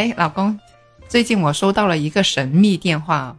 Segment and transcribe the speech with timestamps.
[0.00, 0.58] 哎，老公，
[1.10, 3.36] 最近我收到了一个神秘电话。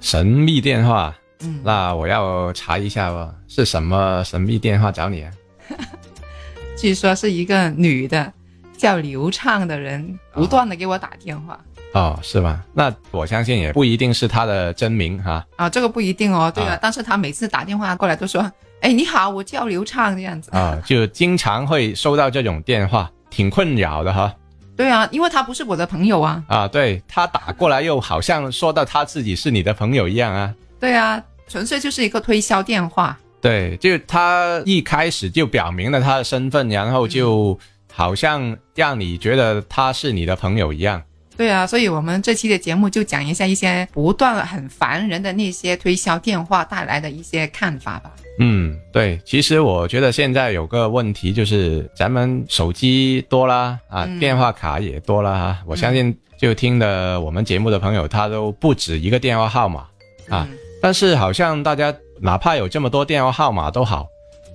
[0.00, 5.30] 神秘电话，嗯，那我要查一下哦，是什么神秘电话找你啊？
[6.78, 8.32] 据说是一个女的，
[8.74, 11.60] 叫刘畅的人，不断的给我打电话。
[11.92, 12.64] 哦，是吗？
[12.72, 15.44] 那我相信也不一定是她的真名哈。
[15.56, 16.50] 啊，这个不一定哦。
[16.54, 24.34] 对啊，但是她每次打电话过来都说：“哎，你好，我叫刘畅这样子。”啊，就经常会收到这种电话，挺困扰的哈。
[24.78, 26.40] 对啊，因为他不是我的朋友啊。
[26.46, 30.54] 啊，对他打过来又好像说到他自己是你的朋友一样啊。
[30.78, 33.18] 对啊，纯粹就是一个推销电话。
[33.40, 37.58] 对，就他一开始就表明了他的身份，然后就
[37.92, 41.02] 好像让你觉得他是你的朋友一样。
[41.36, 48.12] 对啊，所以我们这期的节目就讲一下一些不断很烦人的那些推销电话带来的一些看法吧。
[48.38, 55.58] 嗯，对，其实我觉得现在有个问题就是咱们手机多啦，啊，电话卡也多啦哈。
[55.66, 59.86] 我相信就听的我们节目的朋友，他都不止一个电话号码
[60.28, 60.48] 啊。
[60.80, 64.06] 但是好像大家哪怕有这么多电话号码都好，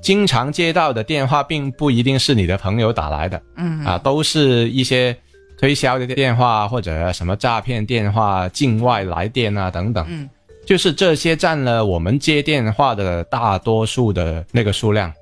[0.01, 5.15] 经常接到的电话并不一定是你的朋友打来的，嗯啊，都是一些。
[5.55, 10.29] 推销的电话或者什么诈骗电话、境外来电啊等等，嗯，
[10.65, 15.13] 就是这些占了我们接电话的大多数的那个数量，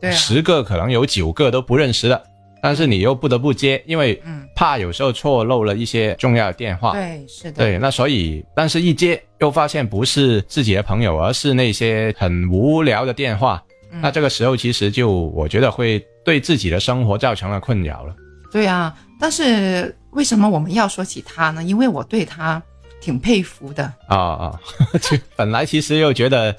[0.00, 2.22] 对，十个可能有九个都不认识的，
[2.62, 4.20] 但是你又不得不接，因为
[4.54, 13.62] 怕有时候错漏了一些重要的电话，对，是的，对，那所以，但是一接又发现不是自己的朋友，而是那些很无聊的电话，
[14.00, 18.14] 那这个时候其实就我觉得会对自己的生活造成了困扰了，
[18.50, 18.96] 对啊。
[19.18, 21.62] 但是为什么我们要说起他呢？
[21.62, 22.62] 因为我对他
[23.06, 24.60] 挺佩服的啊啊！
[25.00, 26.52] 就本来其实又觉得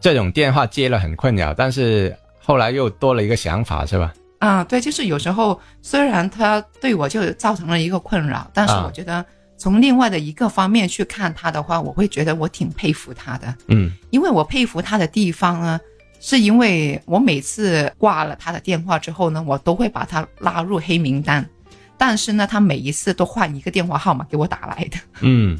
[0.00, 4.14] 这种电话接了很困扰，但是后来又多了一个想法，是吧？
[4.38, 9.26] 啊，对，就是有时候虽然他对我就造成了一个困扰，但是我觉得
[9.56, 13.52] 从另外的一个方面去看他的话，我会觉得我挺佩服他的。
[13.66, 15.80] 嗯，因为我佩服他的地方呢，
[16.20, 21.44] 是因为我每次挂了他的电话之后呢，我都会把他拉入黑名单。
[22.04, 24.98] 但是呢，他每一次都换一个电话号码给我打来的。
[25.20, 25.56] 嗯，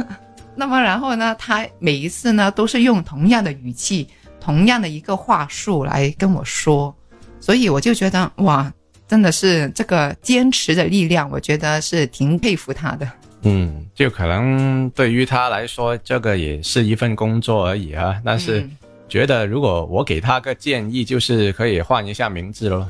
[0.54, 4.06] 那么然后呢，他每一次呢都是用同样的语气、
[4.38, 6.94] 同样的一个话术来跟我说，
[7.40, 8.70] 所以我就觉得哇，
[9.08, 13.10] 真的是这个坚持的力量，我觉得是挺佩服他的。
[13.44, 18.20] 嗯，就可能对于他来说，这个也是一份工作而已啊。
[18.22, 18.68] 但是
[19.08, 22.86] 觉得如果我给他个建议，就是可以换一下名字喽。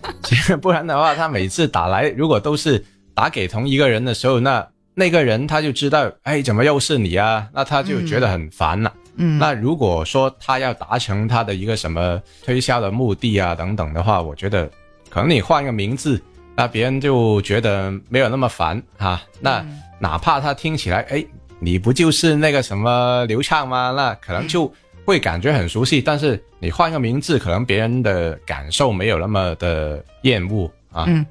[0.62, 2.82] 不然的话，他每次打来，如果都是
[3.14, 7.46] 打给同一个人的时候，那那个人他就知道，哎，怎么又是你啊？
[7.52, 8.92] 那他就觉得很烦了。
[9.16, 14.70] 嗯，那如果说他要达成他的一个什么推销的目的啊等等的话，我觉得
[15.10, 16.20] 可能你换个名字，
[16.56, 19.20] 那别人就觉得没有那么烦哈。
[19.40, 19.64] 那
[19.98, 21.24] 哪怕他听起来，哎，
[21.58, 23.92] 你不就是那个什么流畅吗？
[23.94, 24.72] 那可能就。
[25.04, 31.04] 会感觉很熟悉，但是你换个名字，可能别人的感受没有那么的厌恶啊。
[31.08, 31.24] 嗯，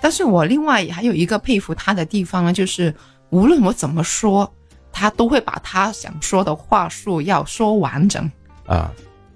[0.00, 2.94] 但是我另外还有一个佩服他的地方呢，就是
[3.30, 4.52] 无论我怎么说，
[4.92, 8.30] 他都会把他想说的话术要说完整
[8.66, 8.92] 啊。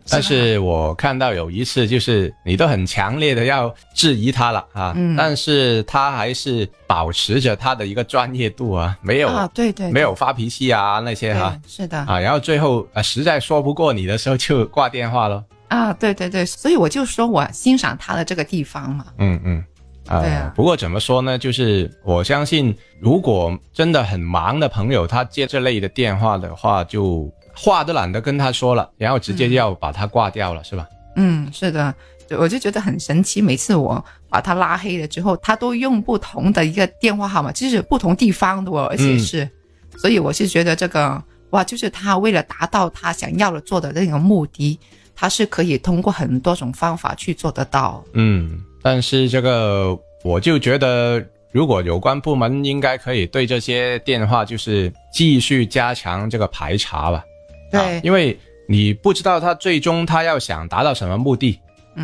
[0.09, 11.99] 但是我看到有一次，就是你都很强烈的要质疑他了啊，但是他还是保持着他的一个专业度啊，没有啊，对对，没有发脾气啊那些哈，是的。
[11.99, 19.65] 啊，然后最后啊实在说不过你的时候就挂电话了啊，对对对，所以我就说我欣赏他的这个地方嘛，嗯嗯，
[20.07, 27.29] 啊，对啊，不过怎么说呢，就是我相信如果真的很忙的朋友他接这类的电话的话就。
[27.57, 30.87] 话都懒得跟他说了，然后直接要把他挂掉了，是吧？
[31.17, 31.95] 嗯，是的，
[32.39, 33.41] 我就觉得很神奇。
[33.41, 39.49] 每次我把他拉黑了之后，他都用不同的一个电话号码，就是不同地方的，哦而且是，
[39.97, 44.79] 所以我是觉得这个哇，就是他为了达到他想要的做的那个目的，
[45.15, 48.05] 他是可以通过很多种方法去做得到。
[48.13, 57.25] 嗯，但是这个我就觉得，如果有关部门应该可以对这些电话就是继续加强这个排查吧。
[57.71, 61.59] 对，因为你不知道他最终他要想达到什么目的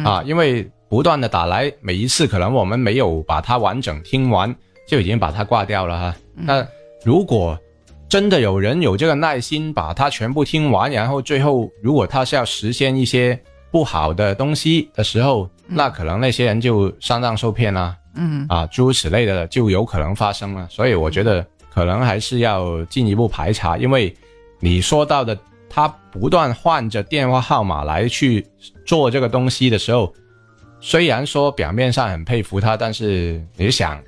[0.04, 4.54] 啊，因为不断的打来，每一次可能我们没有把它完整听完，
[4.86, 6.16] 就已经把它挂掉了哈。
[6.34, 6.66] 那
[7.04, 7.58] 如果
[8.08, 13.38] 真的有人有这个耐心把它全部听完，然后最后如果他是要实现一些
[13.70, 18.44] 不好的东西的时候，那可能那些人就上当受骗啦，嗯。
[18.50, 20.66] 啊，诸如此类的就有可能发生了。
[20.68, 24.14] 所以我觉得可能还是要进一步排查，因为
[24.60, 25.34] 你说到的
[25.74, 28.46] 他不断换着电话号码来去
[28.84, 30.12] 做这个东西的时候，
[30.80, 33.98] 虽然说表面上很佩服他，但是你想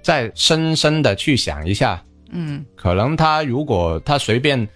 [0.00, 2.00] 再深深的去想一下。
[2.30, 4.68] 嗯可能他如果他随便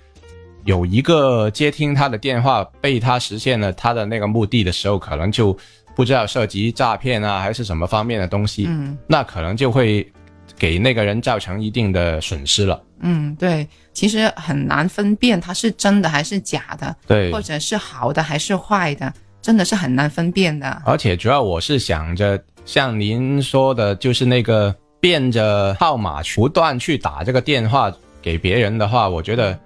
[0.64, 5.56] 有一个接听他的电话被他实现了他的那个目的的时候，可能就
[5.94, 10.10] 不知道涉及诈骗啊还是什么方面的东西，嗯那可能就会
[10.58, 12.82] 给那个人造成一定的损失了。
[13.00, 20.82] 嗯，对，其实很难分辨它是真的还是假的，对或，者是好的还是坏的，真的是很难分辨的。
[20.84, 29.58] 而且主要我是想着，像您说的，就是那个变着号码不断去打这个电话给别人的话，我觉得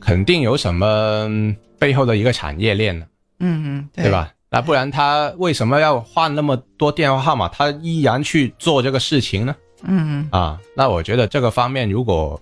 [0.00, 0.86] 肯定有什么
[1.28, 3.06] 嗯背后的一个产业链呢。
[3.38, 4.10] 嗯，对对？
[4.10, 4.32] 吧？
[4.48, 7.48] 那不然他为什么要换那么多电话号码？
[7.48, 9.54] 他依然去做这个事情呢？
[9.82, 12.40] 嗯啊，那我觉得这个方面如果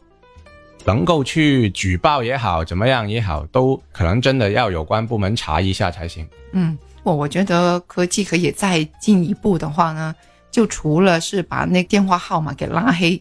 [0.84, 6.26] 能够去举报也好，怎么样也好，都可能真的要有关部门查一下才行。
[6.52, 10.14] 嗯，我我觉得科技可以再进一步的话呢，
[10.50, 13.20] 就除了是把那电话号码给拉黑，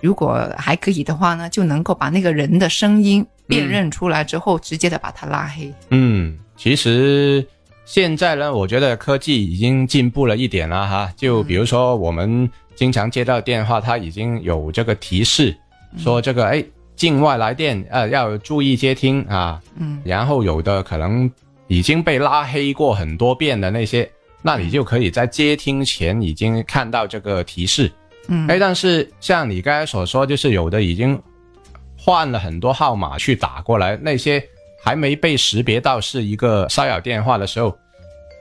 [0.00, 5.72] 如果还可以的话呢，就能够把那个人的声音辨认出来之后，直接的把他拉黑。
[5.90, 7.46] 嗯，其实
[7.84, 11.12] 现在呢，我觉得科技已经进步了一点了哈。
[11.16, 15.54] 就比如说我们经常接到电话，它已经有这个提示，
[15.98, 16.64] 说这个哎
[16.96, 19.60] 境外来电呃要注意接听啊。
[19.76, 21.30] 嗯然后有的可能
[21.66, 24.10] 已经被拉黑过很多遍的那些，
[24.42, 27.90] 那你就可以在接听前已经看到这个提示。
[28.28, 31.20] 嗯哎，但是像你刚才所说，就是有的已经
[31.98, 34.42] 换了很多号码去打过来，那些
[34.84, 37.74] 还没被识别到是一个骚扰电话的时候，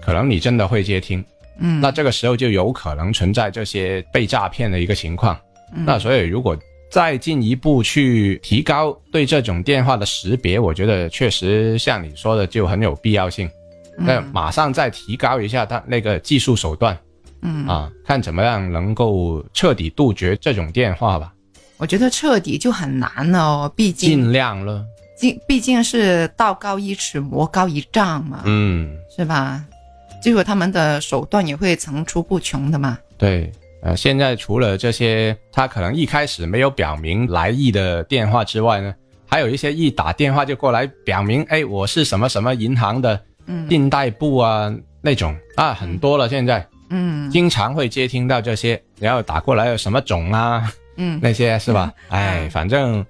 [0.02, 1.24] 可能你真的会接听，
[1.58, 5.40] 嗯，那这个时候就有可能存在这些被诈骗的一个情况。
[5.74, 6.56] 嗯那所以如果
[6.92, 13.50] 再进一步去提高对这种电话的识别，我觉得确实像你说的就很有必要性。
[13.98, 16.98] 那嗯马上再提高一下它那个技术手段
[17.42, 21.34] 嗯啊，看怎么样能够彻底杜绝这种电话吧。
[21.78, 24.86] 我觉得彻底就很难了哦，毕竟尽量了，
[25.20, 29.64] 毕毕竟是道高一尺，魔高一丈嘛，嗯，是吧？
[30.22, 32.98] 结果他们的手段也会层出不穷的嘛。
[33.18, 33.52] 对。
[33.86, 38.96] 呃，现在除了这些，他可能一开始没有表明来意的电话之外呢，
[39.28, 46.30] 还有一些一打电话就过来表明，哎，我是什么什么银行的嗯信贷部啊那种啊，很多了。
[46.30, 51.92] 现在嗯经常会接听到这些，然后打过来有什么种啊嗯那些是吧？
[52.08, 53.06] 哎，反正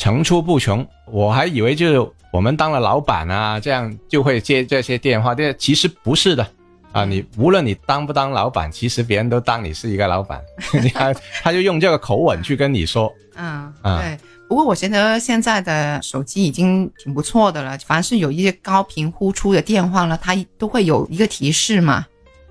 [0.00, 0.84] 层出不穷。
[1.06, 6.46] 我还以为就是我们当了老板啊，这样就会接这些电话，这其实不是的。
[6.92, 10.40] 啊，你无论你当不当老板，其实别人都当你是一个老板，
[10.82, 14.18] 你看他就用这个口吻去跟你说，嗯，啊对。
[14.48, 22.04] 不过我觉得现在的手机已经挺不错的了，凡是有一些高频呼出的电话呢，它都会有一个提示嘛，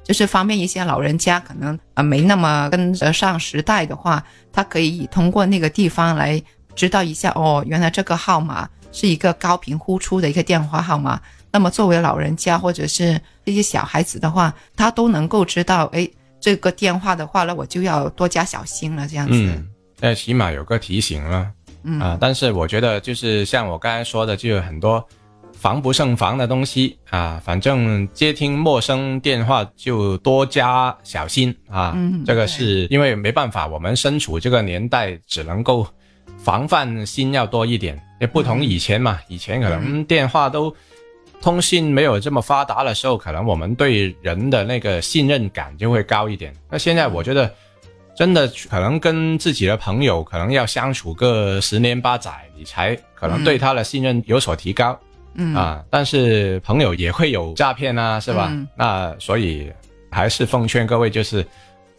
[0.05, 4.23] 就是方便一些老人家可能啊没那么跟得上时代的话，
[4.53, 6.41] 他可以通过那个地方来
[6.79, 11.19] 知道一下哦，原来这个号码是一个高频呼出的一个电话号码。
[11.51, 16.09] 那么作为老人家或者是这些小孩子的话，他都能够知道，哎，
[16.39, 19.33] 这个电话的话呢，我就要多加小心了，这样子。
[19.33, 19.67] 嗯，
[19.99, 21.51] 那起码有个提醒了。
[21.83, 25.05] 嗯啊，但是我觉得就是像我刚才说的，就有很多
[25.51, 27.41] 防不胜防的东西啊。
[27.43, 31.91] 反正接听陌生电话就多加小心啊。
[31.97, 35.85] 嗯这个是因为没办法，我们身处这个年代，只能够
[36.43, 37.99] 防范心要多一点。
[38.19, 40.75] 也不同以前嘛，以前可能电话都
[41.41, 46.53] 通信没有这么发达的时候，可能我们对人的那个信任感就会高一点。
[46.69, 47.53] 那现在我觉得。
[48.17, 54.99] 真的可能跟自己的朋友可能要相处个十年八载，你才可能对他的信任有所提高、
[55.35, 55.81] 嗯啊。
[55.89, 58.49] 但是朋友也会有诈骗啊，是吧？
[58.51, 59.71] 嗯那所以
[60.11, 61.47] 还是奉劝各位就是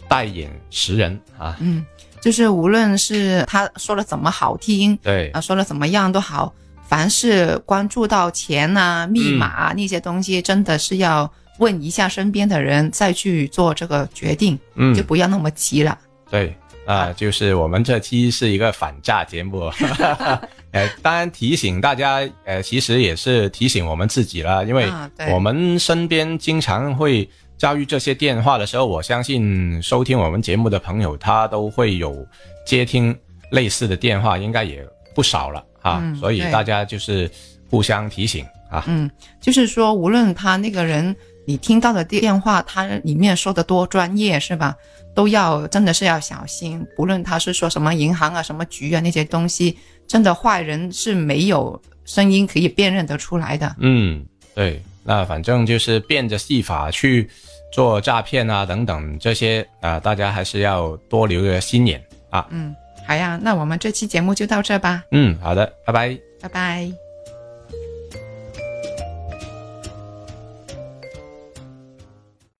[0.08, 1.56] 带眼识人啊。
[1.58, 1.86] 嗯，
[2.20, 5.30] 就是无论是他说的怎么好听对。
[5.30, 6.52] 啊，说的怎么样都好，
[6.86, 14.94] 凡是关注到钱啊、密码、啊那些东西，真的是要问一下身边的人，再去做这个决定，嗯。
[14.94, 15.98] 就，不要那么急了。
[16.30, 16.54] 对
[16.86, 19.70] 啊，就是我们这期是一个反诈节目，
[20.72, 24.90] 呃， 当然提醒大家，呃，其实也是提醒我们自己了，因为
[25.32, 27.28] 我们身边经常会
[27.60, 32.26] 遭遇这些电话的时候，我相信收听我们节目的朋友，他都会有
[32.66, 33.14] 接听
[33.50, 34.82] 类似的电话，应该也
[35.14, 36.00] 不少了啊。
[36.02, 37.30] 嗯所以大家就是
[37.68, 38.82] 互相提醒啊。
[38.86, 39.10] 嗯，
[39.42, 41.14] 就是说，无论他那个人
[41.46, 44.74] 你听到的电话，他里面说的多专业是吧，
[45.14, 46.82] 都要真的是要小心。
[46.96, 49.76] 不论他是说什么银行啊、什么局啊那些东西，
[50.06, 53.76] 真的坏人是没有声音可以辨认得出来的。
[53.80, 54.24] 嗯，
[54.54, 57.28] 对，那反正就是变着戏法去
[57.72, 62.46] 做诈骗啊等等这些啊、大家还是要多留个心眼啊。
[62.50, 62.74] 嗯，
[63.06, 66.18] 好呀，那我们这期节目就到这吧，嗯，好的，拜拜。
[66.40, 67.09] 拜拜。